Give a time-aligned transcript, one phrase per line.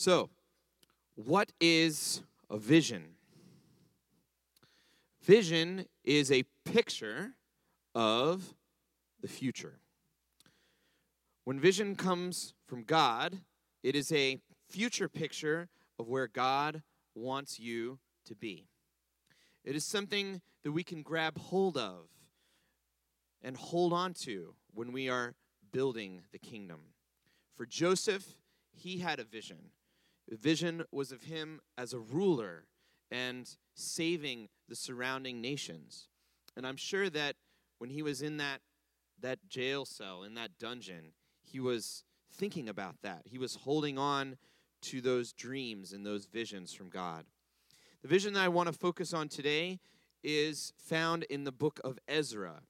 [0.00, 0.30] So,
[1.14, 3.04] what is a vision?
[5.20, 7.32] Vision is a picture
[7.94, 8.54] of
[9.20, 9.74] the future.
[11.44, 13.40] When vision comes from God,
[13.82, 14.38] it is a
[14.70, 15.68] future picture
[15.98, 16.82] of where God
[17.14, 18.68] wants you to be.
[19.66, 22.06] It is something that we can grab hold of
[23.42, 25.34] and hold on to when we are
[25.72, 26.80] building the kingdom.
[27.54, 28.24] For Joseph,
[28.72, 29.58] he had a vision.
[30.30, 32.66] The vision was of him as a ruler
[33.10, 36.08] and saving the surrounding nations.
[36.56, 37.34] And I'm sure that
[37.78, 38.60] when he was in that,
[39.20, 43.22] that jail cell, in that dungeon, he was thinking about that.
[43.24, 44.36] He was holding on
[44.82, 47.24] to those dreams and those visions from God.
[48.02, 49.80] The vision that I want to focus on today
[50.22, 52.62] is found in the book of Ezra.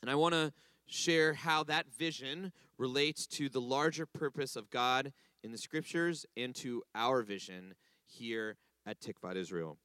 [0.00, 0.52] And I want to
[0.86, 6.54] share how that vision relates to the larger purpose of God in the scriptures and
[6.56, 7.74] to our vision
[8.06, 9.78] here at Tikvat Israel.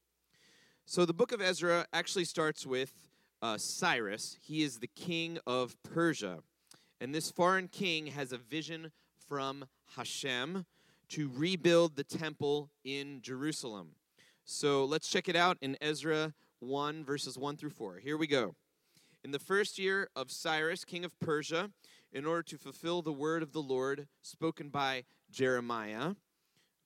[0.86, 2.94] So the book of Ezra actually starts with
[3.42, 4.38] uh, Cyrus.
[4.42, 6.40] He is the king of Persia.
[7.02, 8.92] And this foreign king has a vision
[9.28, 10.66] from Hashem
[11.10, 13.92] to rebuild the temple in Jerusalem.
[14.44, 17.98] So let's check it out in Ezra 1, verses 1 through 4.
[17.98, 18.56] Here we go.
[19.24, 21.72] In the first year of Cyrus, king of Persia,
[22.16, 26.14] in order to fulfill the word of the Lord spoken by Jeremiah,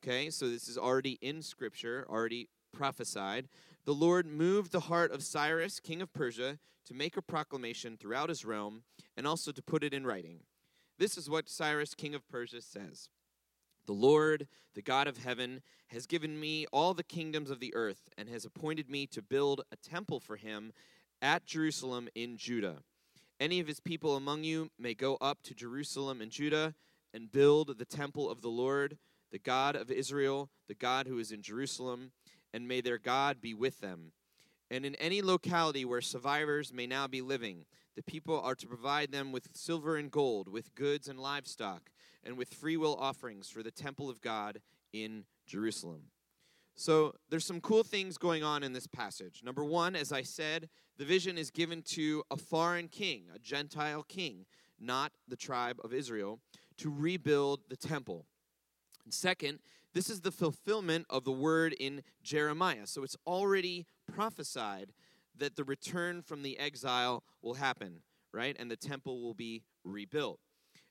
[0.03, 3.47] okay, so this is already in Scripture, already prophesied,
[3.85, 6.57] the Lord moved the heart of Cyrus, king of Persia,
[6.87, 8.81] to make a proclamation throughout his realm
[9.15, 10.39] and also to put it in writing.
[10.97, 13.09] This is what Cyrus, king of Persia, says.
[13.85, 18.09] The Lord, the God of heaven, has given me all the kingdoms of the earth
[18.17, 20.73] and has appointed me to build a temple for him
[21.21, 22.83] at Jerusalem in Judah.
[23.39, 26.75] Any of his people among you may go up to Jerusalem and Judah
[27.13, 28.97] and build the temple of the Lord,
[29.31, 32.11] the God of Israel, the God who is in Jerusalem,
[32.53, 34.11] and may their God be with them.
[34.69, 39.11] And in any locality where survivors may now be living, the people are to provide
[39.11, 41.89] them with silver and gold, with goods and livestock
[42.23, 44.61] and with freewill offerings for the temple of God
[44.91, 46.03] in Jerusalem.
[46.79, 49.41] So there's some cool things going on in this passage.
[49.43, 54.03] Number one, as I said, the vision is given to a foreign king, a Gentile
[54.03, 54.45] king,
[54.79, 56.39] not the tribe of Israel,
[56.77, 58.27] to rebuild the temple.
[59.03, 59.59] And second,
[59.93, 62.87] this is the fulfillment of the word in Jeremiah.
[62.87, 64.93] So it's already prophesied
[65.37, 68.03] that the return from the exile will happen,
[68.33, 68.55] right?
[68.57, 70.39] And the temple will be rebuilt.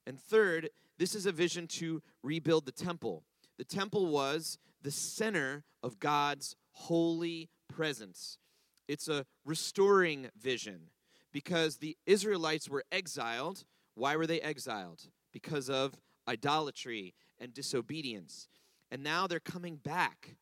[0.07, 3.25] And third, this is a vision to rebuild the temple.
[3.57, 8.39] The temple was the center of God's holy presence.
[8.87, 10.91] It's a restoring vision
[11.33, 13.65] because the Israelites were exiled.
[13.95, 15.09] Why were they exiled?
[15.33, 15.95] Because of
[16.29, 18.49] idolatry and disobedience.
[18.91, 20.37] And now they're coming back.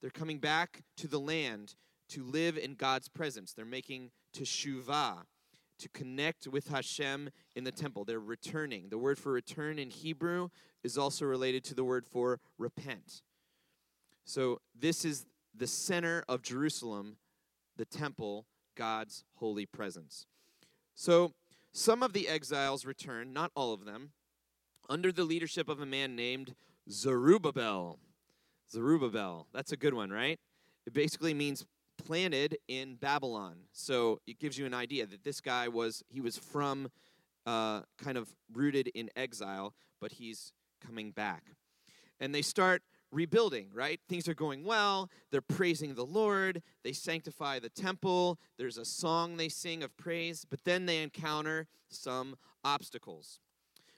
[0.00, 1.74] They're coming back to the land
[2.10, 3.52] to live in God's presence.
[3.52, 5.24] They're making teshuvah,
[5.78, 8.04] to connect with Hashem in the temple.
[8.04, 8.88] They're returning.
[8.88, 10.48] The word for return in Hebrew
[10.82, 13.22] is also related to the word for repent.
[14.28, 15.24] So this is
[15.56, 17.16] the center of Jerusalem,
[17.78, 18.44] the temple,
[18.76, 20.26] God's holy presence.
[20.94, 21.32] So
[21.72, 24.10] some of the exiles returned, not all of them,
[24.86, 26.54] under the leadership of a man named
[26.90, 28.00] Zerubbabel.
[28.70, 29.46] Zerubbabel.
[29.54, 30.38] That's a good one, right?
[30.86, 31.64] It basically means
[31.96, 33.56] planted in Babylon.
[33.72, 36.90] So it gives you an idea that this guy was, he was from
[37.46, 39.72] uh, kind of rooted in exile,
[40.02, 40.52] but he's
[40.86, 41.44] coming back.
[42.20, 44.00] And they start rebuilding, right?
[44.08, 45.10] Things are going well.
[45.30, 46.62] They're praising the Lord.
[46.84, 48.38] They sanctify the temple.
[48.58, 53.40] There's a song they sing of praise, but then they encounter some obstacles.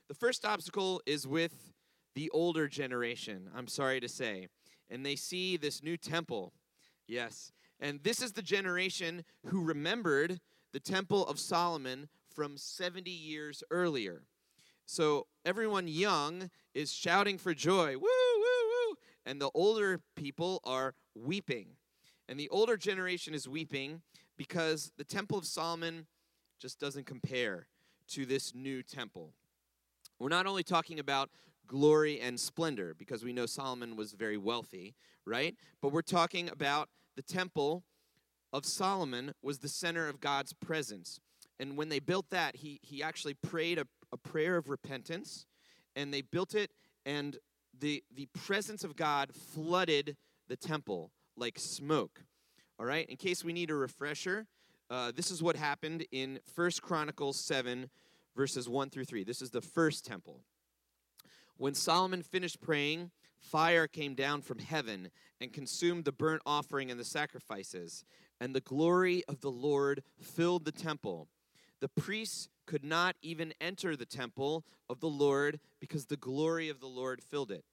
[0.09, 1.73] The first obstacle is with
[2.15, 4.49] the older generation, I'm sorry to say.
[4.89, 6.53] And they see this new temple.
[7.07, 10.41] Yes, and this is the generation who remembered
[10.73, 14.23] the Temple of Solomon from 70 years earlier.
[14.87, 18.30] So everyone young is shouting for joy, woo.
[19.31, 21.77] And the older people are weeping.
[22.29, 24.03] And the older generation is weeping
[24.37, 26.09] because the Temple of Solomon
[26.59, 27.69] just doesn't compare
[28.09, 29.33] to this new temple.
[30.19, 31.31] We're not only talking about
[31.69, 35.55] glory and splendor because we know Solomon was very wealthy, right?
[35.81, 37.85] But we're talking about the temple
[38.53, 41.21] of Solomon was the center of God's presence.
[41.61, 45.47] And when they built that, he, he actually prayed a, a prayer of repentance,
[45.95, 46.73] and they built it,
[47.07, 47.39] and
[47.81, 50.17] the, the presence of God flooded
[50.49, 52.23] the temple like smoke.
[52.79, 54.47] All right, in case we need a refresher,
[54.91, 57.91] uh, this is what happened in First Chronicles 7,
[58.37, 59.25] verses 1 through 3.
[59.25, 60.41] This is the first temple.
[61.57, 63.11] When Solomon finished praying
[63.41, 65.11] fire came down from heaven
[65.41, 68.05] and consumed the burnt offering and the sacrifices,
[68.41, 71.29] and the glory of the Lord filled the temple.
[71.81, 76.81] The priests could not even enter the temple of the Lord because the glory of
[76.81, 77.65] the Lord filled it.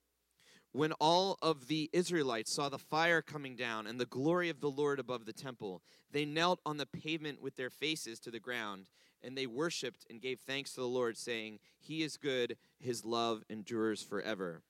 [0.78, 4.70] When all of the Israelites saw the fire coming down and the glory of the
[4.70, 5.82] Lord above the temple,
[6.12, 8.86] they knelt on the pavement with their faces to the ground,
[9.20, 13.42] and they worshiped and gave thanks to the Lord, saying, He is good, His love
[13.50, 14.62] endures forever.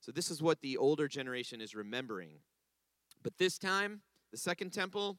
[0.00, 2.40] So, this is what the older generation is remembering.
[3.22, 4.00] But this time,
[4.32, 5.18] the second temple,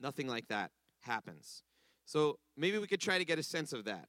[0.00, 0.70] nothing like that
[1.00, 1.64] happens.
[2.06, 4.08] So, maybe we could try to get a sense of that.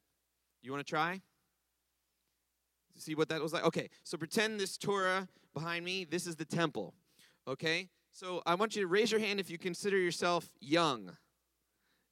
[0.62, 1.20] You want to try?
[2.96, 3.66] See what that was like?
[3.66, 6.94] Okay, so pretend this Torah behind me, this is the temple.
[7.48, 7.90] Okay?
[8.12, 11.18] So I want you to raise your hand if you consider yourself young.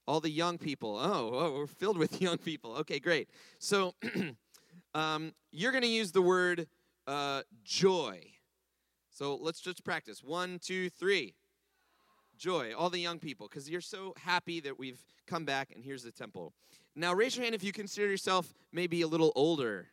[0.08, 0.98] All the young people.
[0.98, 2.76] Oh, oh we're filled with young people.
[2.78, 3.30] Okay, great.
[3.60, 3.94] So
[4.96, 6.68] um, you're going to use the word
[7.08, 8.22] uh, joy.
[9.12, 10.24] So let's just practice.
[10.24, 11.36] One, two, three.
[12.38, 12.74] Joy.
[12.76, 16.12] All the young people, because you're so happy that we've come back and here's the
[16.12, 16.54] temple.
[16.96, 19.88] Now raise your hand if you consider yourself maybe a little older.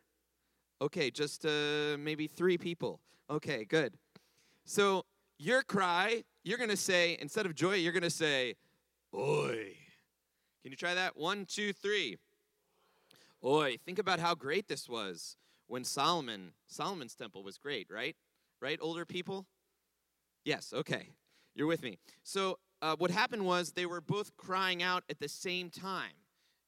[0.80, 3.00] Okay, just uh, maybe three people.
[3.28, 3.94] Okay, good.
[4.64, 5.04] So
[5.38, 8.54] your cry, you're going to say, instead of joy, you're going to say,
[9.14, 9.74] Oi.
[10.62, 11.16] Can you try that?
[11.16, 12.18] One, two, three.
[13.44, 13.78] Oi.
[13.84, 15.36] Think about how great this was
[15.66, 18.16] when Solomon, Solomon's temple was great, right?
[18.60, 19.46] Right, older people?
[20.44, 21.10] Yes, okay.
[21.54, 21.98] You're with me.
[22.22, 26.12] So uh, what happened was they were both crying out at the same time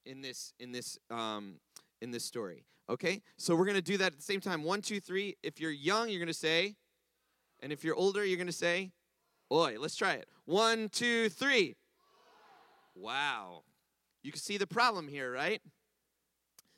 [0.05, 1.57] in this in this um,
[2.01, 2.65] in this story.
[2.91, 3.23] Okay?
[3.39, 4.65] So we're going to do that at the same time.
[4.65, 5.37] One, two, three.
[5.43, 6.75] If you're young, you're going to say,
[7.61, 8.93] and if you're older, you're going to say,
[9.53, 9.77] Oi.
[9.79, 10.29] Let's try it.
[10.45, 11.77] One, two, three.
[12.95, 13.63] Wow.
[14.23, 15.61] You can see the problem here, right?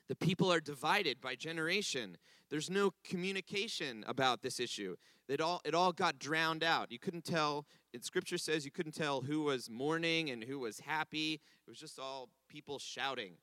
[0.07, 2.17] The people are divided by generation.
[2.49, 4.95] There's no communication about this issue.
[5.27, 6.91] It all, it all got drowned out.
[6.91, 10.79] You couldn't tell, it, scripture says you couldn't tell who was mourning and who was
[10.79, 11.41] happy.
[11.65, 13.33] It was just all people shouting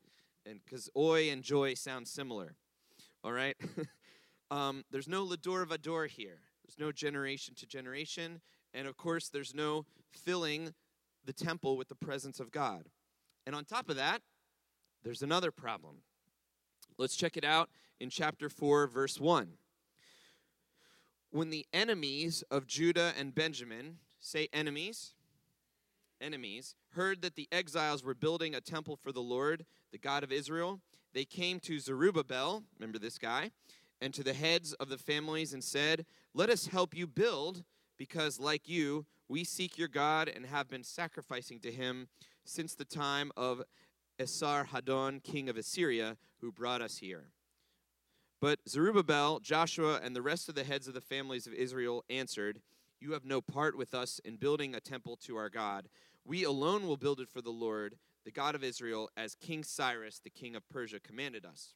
[0.47, 2.55] and because oi and joy sound similar.
[3.23, 3.57] All right?
[4.51, 6.41] um, there's no Lador Vador here.
[6.65, 8.41] There's no generation to generation.
[8.73, 10.75] And of course, there's no filling
[11.25, 12.85] the temple with the presence of God.
[13.47, 14.23] And on top of that,
[15.03, 15.97] there's another problem.
[16.99, 19.53] Let's check it out in chapter 4, verse 1.
[21.31, 25.15] When the enemies of Judah and Benjamin, say enemies,
[26.21, 30.33] enemies, heard that the exiles were building a temple for the Lord, the God of
[30.33, 30.81] Israel,
[31.13, 33.51] they came to Zerubbabel, remember this guy,
[34.01, 37.65] and to the heads of the families and said, Let us help you build,
[37.99, 42.09] because like you, we seek your God and have been sacrificing to him
[42.45, 43.63] since the time of
[44.19, 47.27] Esarhaddon, king of Assyria, who brought us here.
[48.41, 52.61] But Zerubbabel, Joshua, and the rest of the heads of the families of Israel answered,
[53.01, 55.89] You have no part with us in building a temple to our God.
[56.25, 60.21] We alone will build it for the Lord, the God of Israel, as King Cyrus,
[60.23, 61.75] the king of Persia, commanded us.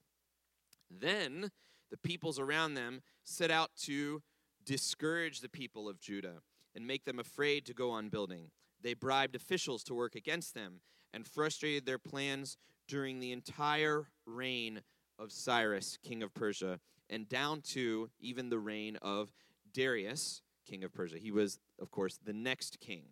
[0.91, 1.50] Then
[1.91, 4.23] the peoples around them set out to
[4.64, 6.43] discourage the people of Judah
[6.75, 8.50] and make them afraid to go on building.
[8.82, 10.81] They bribed officials to work against them
[11.12, 12.56] and frustrated their plans
[12.88, 14.82] during the entire reign
[15.19, 19.32] of Cyrus, king of Persia, and down to even the reign of
[19.73, 21.19] Darius, king of Persia.
[21.19, 23.05] He was, of course, the next king.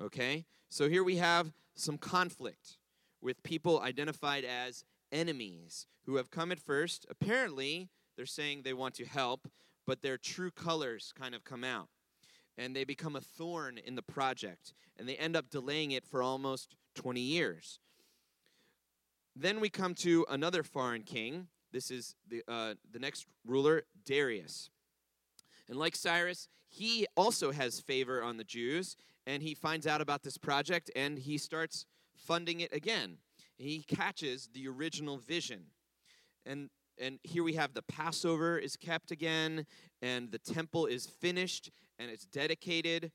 [0.00, 0.44] Okay?
[0.68, 2.78] So here we have some conflict
[3.20, 7.06] with people identified as enemies who have come at first.
[7.10, 9.48] Apparently, they're saying they want to help,
[9.86, 11.88] but their true colors kind of come out.
[12.56, 16.22] And they become a thorn in the project, and they end up delaying it for
[16.22, 17.78] almost 20 years.
[19.36, 21.46] Then we come to another foreign king.
[21.72, 24.70] This is the, uh, the next ruler, Darius.
[25.68, 28.96] And like Cyrus, he also has favor on the Jews,
[29.28, 31.84] and he finds out about this project and he starts
[32.16, 33.18] funding it again.
[33.58, 35.66] He catches the original vision.
[36.46, 36.70] And
[37.00, 39.66] and here we have the Passover is kept again
[40.02, 43.12] and the temple is finished and it's dedicated.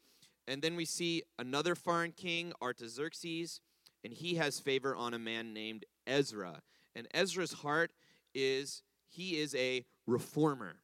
[0.47, 3.59] And then we see another foreign king, Artaxerxes,
[4.03, 6.61] and he has favor on a man named Ezra.
[6.95, 7.91] And Ezra's heart
[8.33, 10.75] is he is a reformer.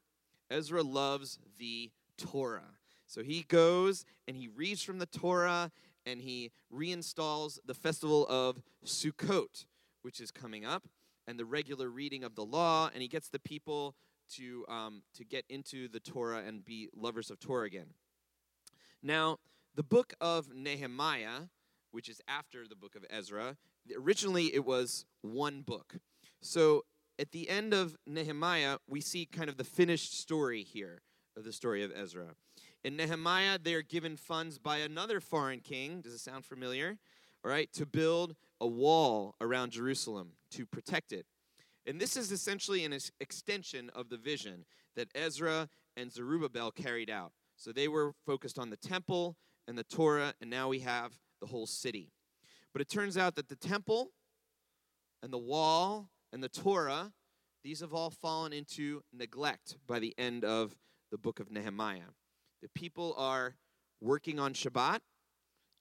[0.49, 2.78] Ezra loves the Torah.
[3.09, 5.71] So he goes and he reads from the Torah
[6.05, 9.65] and he reinstalls the festival of Sukkot,
[10.03, 10.87] which is coming up,
[11.27, 13.95] and the regular reading of the law, and he gets the people
[14.35, 17.87] to, um, to get into the Torah and be lovers of Torah again.
[19.01, 19.39] Now,
[19.75, 21.47] the book of Nehemiah,
[21.91, 23.57] which is after the book of Ezra,
[23.97, 25.95] originally it was one book.
[26.41, 26.85] So
[27.17, 31.01] at the end of Nehemiah, we see kind of the finished story here
[31.35, 32.35] of the story of Ezra.
[32.83, 36.01] In Nehemiah, they're given funds by another foreign king.
[36.01, 36.97] Does it sound familiar?
[37.43, 41.25] All right, to build a wall around Jerusalem to protect it.
[41.85, 47.31] And this is essentially an extension of the vision that Ezra and Zerubbabel carried out.
[47.55, 49.35] So they were focused on the temple
[49.67, 52.11] and the Torah, and now we have the whole city.
[52.71, 54.11] But it turns out that the temple
[55.21, 57.11] and the wall and the Torah,
[57.63, 60.77] these have all fallen into neglect by the end of
[61.11, 62.11] the book of Nehemiah.
[62.61, 63.55] The people are
[64.01, 64.99] working on Shabbat,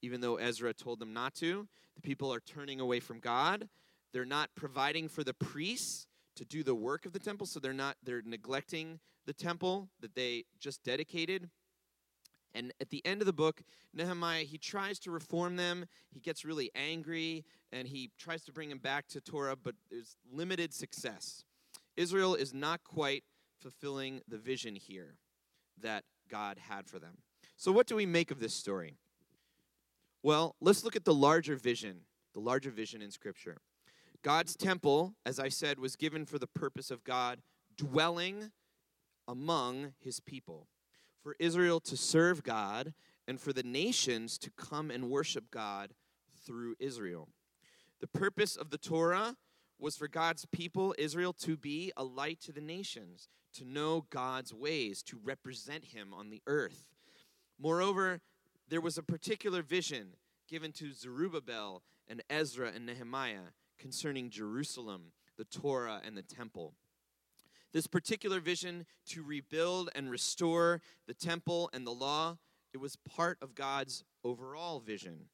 [0.01, 1.67] even though Ezra told them not to.
[1.95, 3.67] The people are turning away from God.
[4.13, 7.73] They're not providing for the priests to do the work of the temple, so they're
[7.73, 11.49] not they're neglecting the temple that they just dedicated.
[12.55, 13.61] And at the end of the book,
[13.93, 15.85] Nehemiah, he tries to reform them.
[16.09, 20.17] He gets really angry and he tries to bring them back to Torah, but there's
[20.31, 21.43] limited success.
[21.95, 23.23] Israel is not quite
[23.59, 25.17] fulfilling the vision here
[25.81, 27.17] that God had for them.
[27.57, 28.95] So, what do we make of this story?
[30.23, 32.01] Well, let's look at the larger vision,
[32.33, 33.57] the larger vision in Scripture.
[34.21, 37.41] God's temple, as I said, was given for the purpose of God
[37.77, 38.51] dwelling
[39.27, 40.67] among his people,
[41.21, 42.93] for Israel to serve God,
[43.27, 45.93] and for the nations to come and worship God
[46.45, 47.29] through Israel.
[48.01, 49.35] The purpose of the Torah
[49.77, 54.53] was for God's people, Israel, to be a light to the nations, to know God's
[54.53, 56.85] ways, to represent Him on the earth.
[57.59, 58.21] Moreover,
[58.67, 60.15] there was a particular vision
[60.47, 66.73] given to Zerubbabel and Ezra and Nehemiah concerning Jerusalem, the Torah, and the temple.
[67.71, 72.37] This particular vision to rebuild and restore the temple and the law,
[72.73, 75.25] it was part of God's overall vision.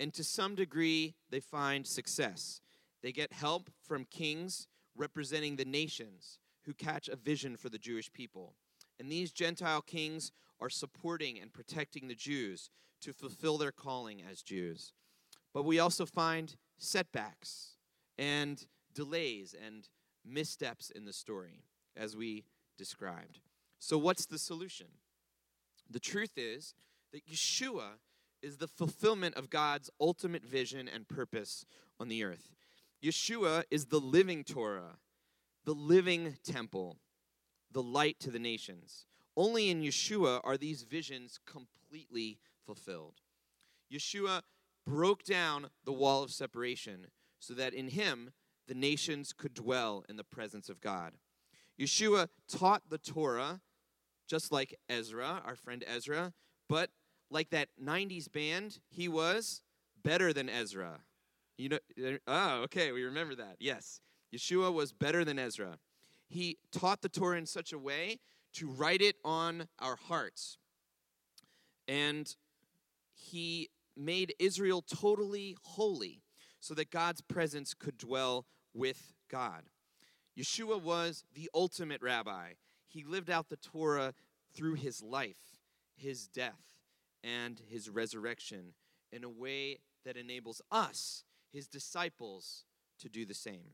[0.00, 2.60] And to some degree, they find success.
[3.02, 6.38] They get help from kings representing the nations
[6.68, 8.52] who catch a vision for the Jewish people.
[9.00, 12.68] And these Gentile kings are supporting and protecting the Jews
[13.00, 14.92] to fulfill their calling as Jews.
[15.54, 17.78] But we also find setbacks
[18.18, 19.88] and delays and
[20.26, 21.62] missteps in the story,
[21.96, 22.44] as we
[22.76, 23.40] described.
[23.78, 24.88] So, what's the solution?
[25.88, 26.74] The truth is
[27.12, 27.92] that Yeshua
[28.42, 31.64] is the fulfillment of God's ultimate vision and purpose
[31.98, 32.52] on the earth.
[33.02, 34.98] Yeshua is the living Torah,
[35.68, 36.96] the living temple,
[37.72, 39.04] the light to the nations.
[39.36, 43.16] Only in Yeshua are these visions completely fulfilled.
[43.92, 44.40] Yeshua
[44.86, 47.08] broke down the wall of separation
[47.38, 48.30] so that in him
[48.66, 51.12] the nations could dwell in the presence of God.
[51.78, 53.60] Yeshua taught the Torah
[54.26, 56.32] just like Ezra, our friend Ezra,
[56.66, 56.88] but
[57.30, 59.60] like that 90s band, he was
[60.02, 61.00] better than Ezra.
[61.58, 63.56] You know, uh, oh, okay, we remember that.
[63.58, 64.00] Yes.
[64.34, 65.78] Yeshua was better than Ezra.
[66.28, 68.20] He taught the Torah in such a way
[68.54, 70.58] to write it on our hearts.
[71.86, 72.34] And
[73.14, 76.22] he made Israel totally holy
[76.60, 79.64] so that God's presence could dwell with God.
[80.38, 82.52] Yeshua was the ultimate rabbi.
[82.86, 84.14] He lived out the Torah
[84.54, 85.60] through his life,
[85.96, 86.78] his death,
[87.24, 88.74] and his resurrection
[89.10, 92.64] in a way that enables us, his disciples,
[93.00, 93.72] to do the same.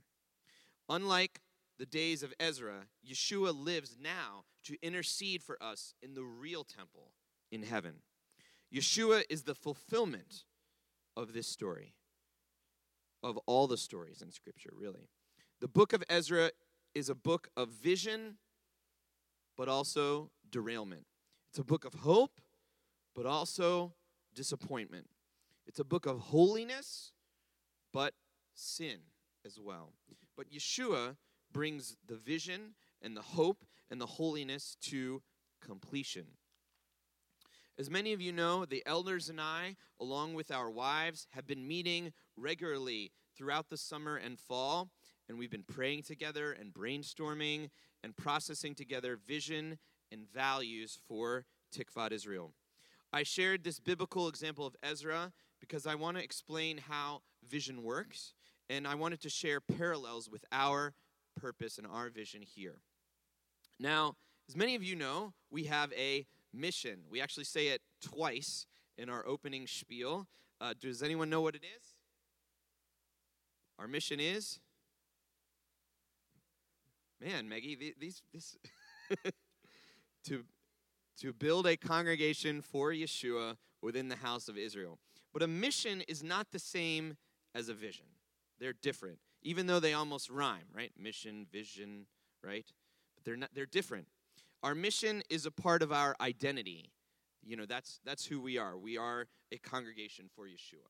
[0.88, 1.40] Unlike
[1.78, 7.12] the days of Ezra, Yeshua lives now to intercede for us in the real temple
[7.50, 7.94] in heaven.
[8.72, 10.44] Yeshua is the fulfillment
[11.16, 11.94] of this story,
[13.22, 15.08] of all the stories in Scripture, really.
[15.60, 16.50] The book of Ezra
[16.94, 18.38] is a book of vision,
[19.56, 21.06] but also derailment.
[21.50, 22.40] It's a book of hope,
[23.14, 23.94] but also
[24.34, 25.08] disappointment.
[25.66, 27.12] It's a book of holiness,
[27.92, 28.14] but
[28.54, 28.98] sin
[29.46, 29.92] as well.
[30.36, 31.16] But Yeshua
[31.52, 35.22] brings the vision and the hope and the holiness to
[35.60, 36.26] completion.
[37.78, 41.66] As many of you know, the elders and I, along with our wives, have been
[41.66, 44.90] meeting regularly throughout the summer and fall,
[45.28, 47.70] and we've been praying together and brainstorming
[48.04, 49.78] and processing together vision
[50.12, 52.52] and values for Tikvat Israel.
[53.12, 58.34] I shared this biblical example of Ezra because I want to explain how vision works,
[58.68, 60.94] and I wanted to share parallels with our
[61.36, 62.78] purpose and our vision here.
[63.78, 64.16] Now,
[64.48, 67.00] as many of you know, we have a mission.
[67.10, 68.66] We actually say it twice
[68.96, 70.26] in our opening spiel.
[70.60, 71.86] Uh, does anyone know what it is?
[73.78, 74.60] Our mission is.
[77.20, 78.56] Man, Maggie, these this
[80.24, 80.44] to
[81.20, 84.98] to build a congregation for Yeshua within the house of Israel.
[85.32, 87.16] But a mission is not the same
[87.54, 88.06] as a vision.
[88.60, 90.92] They're different, even though they almost rhyme, right?
[90.98, 92.06] Mission, vision,
[92.42, 92.66] right?
[93.16, 94.06] But they're not they're different.
[94.62, 96.90] Our mission is a part of our identity.
[97.42, 98.78] You know, that's that's who we are.
[98.78, 100.88] We are a congregation for Yeshua,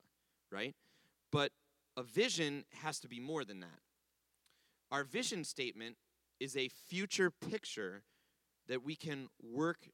[0.50, 0.74] right?
[1.32, 1.50] But
[1.96, 3.80] a vision has to be more than that.
[4.90, 5.96] Our vision statement
[6.38, 8.02] is a future picture
[8.68, 9.88] that we can work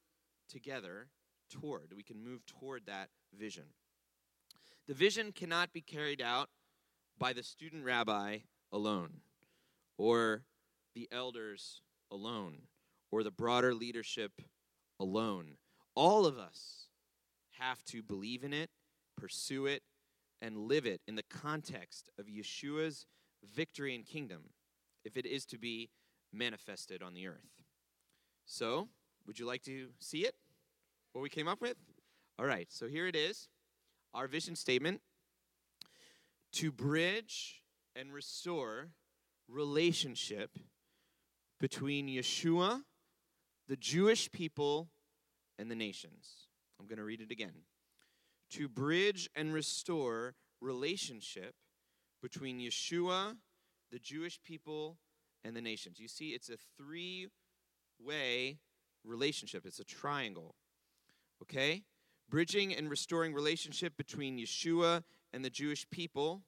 [0.49, 1.09] together
[1.51, 1.93] toward.
[1.97, 3.65] We can move toward that vision.
[4.87, 6.49] The vision cannot be carried out
[7.21, 8.39] by the student rabbi
[8.73, 9.21] alone,
[9.99, 10.43] or
[10.95, 12.63] the elders alone,
[13.13, 14.33] or the broader leadership
[14.99, 15.59] alone.
[15.95, 16.89] All of us
[17.59, 18.71] have to believe in it,
[19.19, 19.83] pursue it,
[20.41, 23.05] and live it in the context of Yeshua's
[23.55, 24.45] victory and kingdom
[25.05, 25.91] if it is to be
[26.33, 27.51] manifested on the earth.
[28.47, 28.89] So,
[29.27, 30.35] would you like to see it?
[31.13, 31.77] What we came up with?
[32.39, 33.49] All right, so here it is
[34.15, 35.03] our vision statement
[36.61, 37.63] to bridge
[37.97, 38.91] and restore
[39.49, 40.59] relationship
[41.59, 42.83] between Yeshua,
[43.67, 44.91] the Jewish people,
[45.59, 46.49] and the nations.
[46.79, 47.65] I'm going to read it again.
[48.51, 51.55] To bridge and restore relationship
[52.21, 53.37] between Yeshua,
[53.91, 54.99] the Jewish people,
[55.43, 55.99] and the nations.
[55.99, 57.29] You see, it's a three
[57.99, 58.59] way
[59.03, 60.57] relationship, it's a triangle.
[61.43, 61.85] Okay?
[62.29, 66.43] Bridging and restoring relationship between Yeshua and the Jewish people,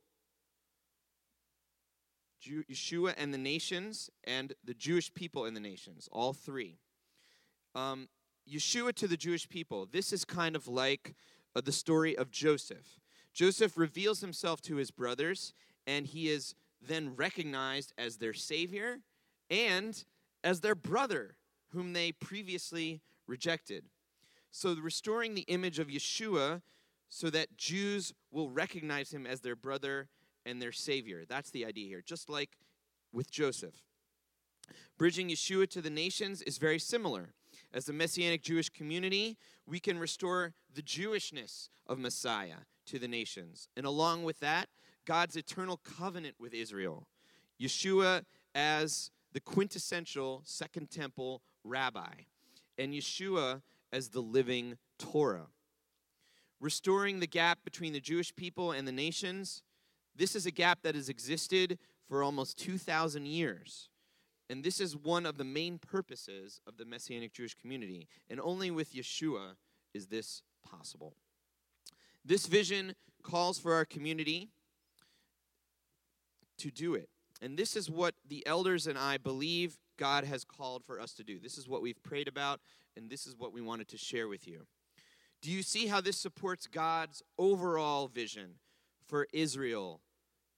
[2.42, 6.08] Yeshua and the nations, and the Jewish people and the nations.
[6.12, 6.78] All three.
[7.75, 8.08] Um,
[8.50, 9.87] Yeshua to the Jewish people.
[9.90, 11.14] This is kind of like
[11.54, 13.00] uh, the story of Joseph.
[13.32, 15.54] Joseph reveals himself to his brothers,
[15.87, 18.99] and he is then recognized as their savior
[19.49, 20.04] and
[20.44, 21.37] as their brother,
[21.68, 23.84] whom they previously rejected.
[24.50, 26.62] So, restoring the image of Yeshua
[27.08, 30.08] so that Jews will recognize him as their brother
[30.44, 31.25] and their savior.
[31.28, 32.50] That's the idea here, just like
[33.12, 33.75] with Joseph.
[34.99, 37.34] Bridging Yeshua to the nations is very similar.
[37.72, 43.68] As the Messianic Jewish community, we can restore the Jewishness of Messiah to the nations.
[43.76, 44.68] And along with that,
[45.05, 47.07] God's eternal covenant with Israel.
[47.61, 48.24] Yeshua
[48.55, 52.12] as the quintessential Second Temple rabbi,
[52.78, 55.48] and Yeshua as the living Torah.
[56.61, 59.62] Restoring the gap between the Jewish people and the nations,
[60.16, 63.88] this is a gap that has existed for almost 2,000 years.
[64.51, 68.09] And this is one of the main purposes of the Messianic Jewish community.
[68.29, 69.55] And only with Yeshua
[69.94, 71.14] is this possible.
[72.25, 74.51] This vision calls for our community
[76.59, 77.09] to do it.
[77.40, 81.25] And this is what the elders and I believe God has called for us to
[81.25, 81.40] do.
[81.40, 82.61] This is what we've prayed about,
[82.96, 84.66] and this is what we wanted to share with you.
[85.40, 88.55] Do you see how this supports God's overall vision
[89.07, 90.01] for Israel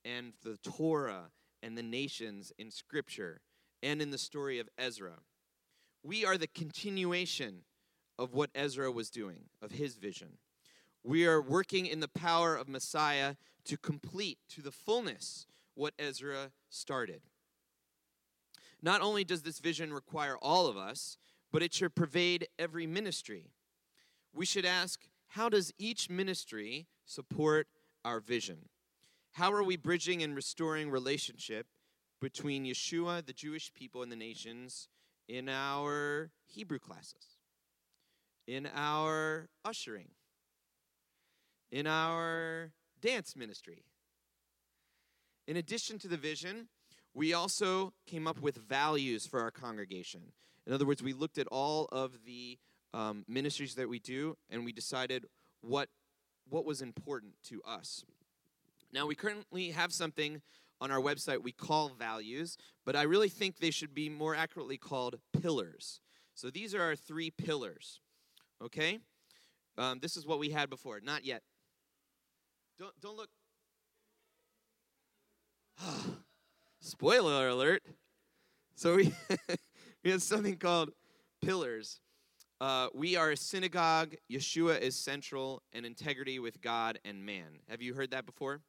[0.05, 1.31] and the Torah
[1.63, 3.41] and the nations in Scripture
[3.83, 5.21] and in the story of Ezra?
[6.03, 7.65] We are the continuation
[8.19, 10.39] of what Ezra was doing, of his vision.
[11.03, 16.53] We are working in the power of Messiah to complete to the fullness what Ezra
[16.69, 17.23] started.
[18.83, 21.17] Not only does this vision require all of us,
[21.51, 23.53] but it should pervade every ministry.
[24.35, 27.67] We should ask how does each ministry support
[28.05, 28.69] our vision?
[29.33, 31.67] How are we bridging and restoring relationship
[32.21, 34.89] between Yeshua, the Jewish people, and the nations
[35.29, 37.39] in our Hebrew classes,
[38.47, 40.09] in our ushering,
[41.73, 43.85] in our dance ministry?
[45.47, 46.69] In addition to the vision,
[47.13, 50.33] we also came up with values for our congregation.
[50.67, 52.59] In other words, we looked at all of the
[52.93, 55.27] um, ministries that we do and we decided
[55.61, 55.89] what,
[56.49, 58.05] what was important to us.
[58.93, 60.41] Now, we currently have something
[60.81, 64.77] on our website we call values, but I really think they should be more accurately
[64.77, 66.01] called pillars.
[66.35, 68.01] So these are our three pillars.
[68.63, 68.99] Okay?
[69.79, 71.01] Um, this is what we had before.
[71.01, 71.43] Not yet.
[72.79, 73.31] Don't, don't look.
[76.81, 77.83] Spoiler alert.
[78.75, 79.15] So we,
[80.05, 80.91] we have something called
[81.43, 82.01] pillars.
[82.65, 84.15] Uh, we are a synagogue.
[84.33, 87.61] Yeshua is central and integrity with God and man.
[87.69, 88.63] Have you heard that before?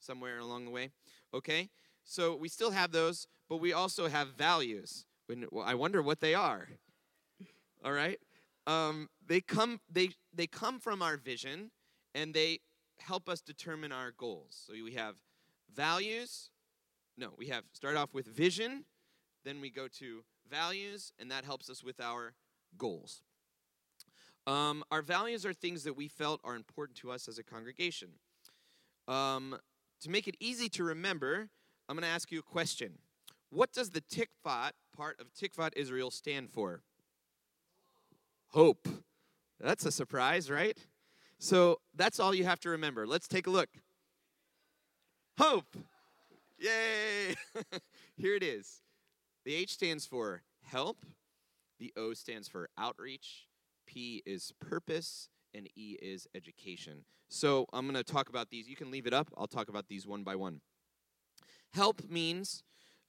[0.00, 0.90] Somewhere along the way?
[1.32, 1.70] Okay.
[2.04, 5.06] So we still have those, but we also have values.
[5.28, 6.68] When, well, I wonder what they are.
[7.82, 8.18] All right.
[8.66, 9.80] Um, they come.
[9.90, 11.70] They they come from our vision,
[12.14, 12.60] and they
[12.98, 14.62] help us determine our goals.
[14.66, 15.16] So we have
[15.74, 16.50] values.
[17.16, 18.84] No, we have start off with vision,
[19.42, 22.34] then we go to values, and that helps us with our
[22.78, 23.22] goals.
[24.46, 28.08] Um, our values are things that we felt are important to us as a congregation.
[29.06, 29.56] Um,
[30.00, 31.48] to make it easy to remember,
[31.88, 32.94] I'm going to ask you a question.
[33.50, 36.82] What does the Tikvat part of Tikvat Israel stand for?
[38.48, 38.88] Hope.
[39.60, 40.76] That's a surprise, right?
[41.38, 43.06] So that's all you have to remember.
[43.06, 43.68] Let's take a look.
[45.38, 45.76] Hope.
[46.58, 47.34] Yay!
[48.16, 48.82] Here it is.
[49.44, 50.98] The H stands for help,
[51.82, 53.48] the O stands for outreach,
[53.88, 57.04] P is purpose, and E is education.
[57.28, 58.68] So I'm going to talk about these.
[58.68, 59.30] You can leave it up.
[59.36, 60.60] I'll talk about these one by one.
[61.74, 62.62] Help means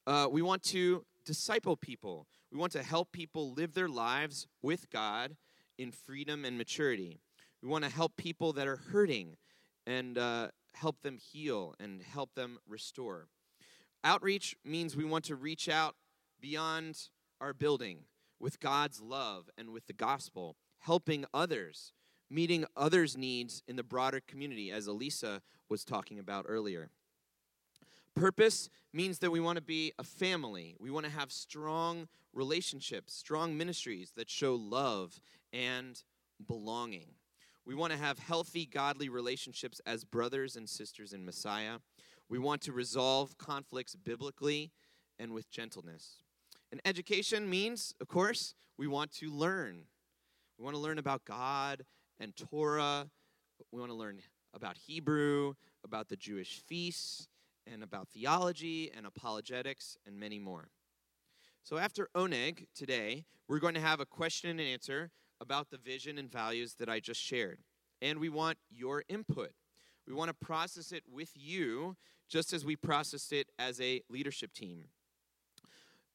[0.07, 4.89] uh, we want to disciple people, we want to help people live their lives with
[4.89, 5.37] God
[5.77, 7.19] in freedom and maturity.
[7.61, 9.37] We want to help people that are hurting
[9.85, 13.27] and uh, help them heal and help them restore.
[14.03, 15.95] Outreach means we want to reach out
[16.41, 17.09] beyond
[17.39, 17.99] our building
[18.43, 21.93] with God's love and with the gospel, helping others,
[22.29, 26.89] meeting others' needs in the broader community, as Elisa was talking about earlier.
[28.15, 30.75] Purpose means that we want to be a family.
[30.77, 35.21] We want to have strong relationships, strong ministries that show love
[35.53, 36.03] and
[36.45, 37.15] belonging.
[37.65, 41.77] We want to have healthy, godly relationships as brothers and sisters in Messiah.
[42.27, 44.73] We want to resolve conflicts biblically
[45.17, 46.17] and with gentleness.
[46.73, 49.83] And education means, of course, we want to learn.
[50.57, 51.85] We want to learn about God
[52.19, 53.11] and Torah.
[53.71, 54.17] We want to learn
[54.55, 57.27] about Hebrew, about the Jewish feasts,
[57.71, 60.69] and about theology and apologetics, and many more.
[61.61, 66.17] So, after Oneg today, we're going to have a question and answer about the vision
[66.17, 67.59] and values that I just shared.
[68.01, 69.51] And we want your input.
[70.07, 74.53] We want to process it with you, just as we processed it as a leadership
[74.53, 74.85] team.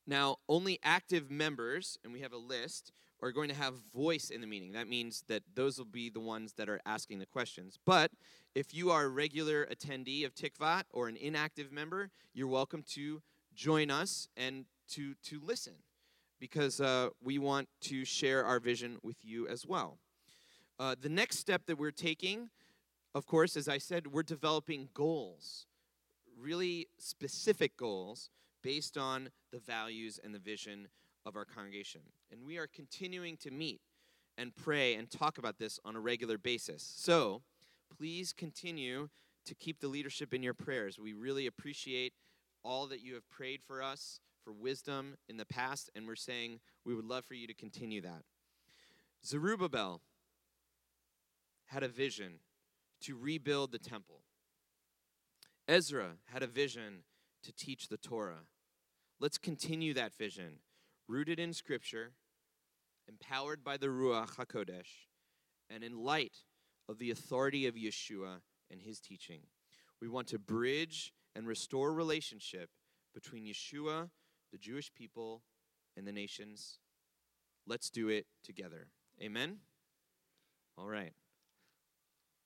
[0.09, 4.41] Now, only active members, and we have a list, are going to have voice in
[4.41, 4.73] the meeting.
[4.73, 7.79] That means that those will be the ones that are asking the questions.
[7.85, 8.11] But
[8.55, 13.21] if you are a regular attendee of Tikvat or an inactive member, you're welcome to
[13.55, 15.75] join us and to, to listen
[16.41, 19.99] because uh, we want to share our vision with you as well.
[20.79, 22.49] Uh, the next step that we're taking,
[23.15, 25.67] of course, as I said, we're developing goals,
[26.41, 28.31] really specific goals
[28.69, 30.89] based on the values and the vision
[31.25, 32.03] of our congregation.
[32.31, 33.81] And we are continuing to meet
[34.37, 36.83] and pray and talk about this on a regular basis.
[36.99, 37.41] So
[37.97, 39.09] please continue
[39.47, 40.99] to keep the leadership in your prayers.
[40.99, 42.13] We really appreciate
[42.63, 46.61] all that you have prayed for us for wisdom in the past, and we're saying
[46.85, 48.25] we would love for you to continue that.
[49.25, 50.03] Zerubbabel
[51.69, 52.41] had a vision
[53.01, 54.21] to rebuild the temple.
[55.67, 57.05] Ezra had a vision
[57.45, 58.41] to teach the Torah.
[59.21, 60.61] Let's continue that vision
[61.09, 62.13] rooted in Scripture,
[63.09, 65.07] empowered by the Ruach HaKodesh,
[65.69, 66.37] and in light
[66.89, 69.41] of the authority of Yeshua and his teaching.
[70.01, 72.71] We want to bridge and restore relationship
[73.13, 74.11] between Yeshua,
[74.53, 75.43] the Jewish people,
[75.97, 76.79] and the nations.
[77.67, 78.87] Let's do it together.
[79.21, 79.57] Amen?
[80.77, 81.13] All right.